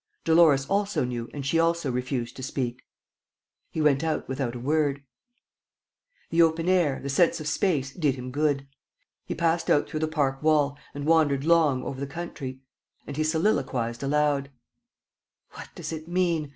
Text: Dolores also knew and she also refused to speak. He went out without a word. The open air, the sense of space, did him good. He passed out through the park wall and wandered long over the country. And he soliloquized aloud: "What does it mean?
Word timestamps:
Dolores 0.23 0.65
also 0.65 1.05
knew 1.05 1.29
and 1.31 1.45
she 1.45 1.59
also 1.59 1.91
refused 1.91 2.35
to 2.37 2.41
speak. 2.41 2.81
He 3.69 3.81
went 3.81 4.03
out 4.03 4.27
without 4.27 4.55
a 4.55 4.59
word. 4.59 5.03
The 6.31 6.41
open 6.41 6.67
air, 6.67 6.99
the 7.03 7.07
sense 7.07 7.39
of 7.39 7.45
space, 7.47 7.91
did 7.93 8.15
him 8.15 8.31
good. 8.31 8.67
He 9.27 9.35
passed 9.35 9.69
out 9.69 9.87
through 9.87 9.99
the 9.99 10.07
park 10.07 10.41
wall 10.41 10.75
and 10.95 11.05
wandered 11.05 11.45
long 11.45 11.83
over 11.83 11.99
the 11.99 12.07
country. 12.07 12.61
And 13.05 13.15
he 13.15 13.23
soliloquized 13.23 14.01
aloud: 14.01 14.49
"What 15.51 15.69
does 15.75 15.93
it 15.93 16.07
mean? 16.07 16.49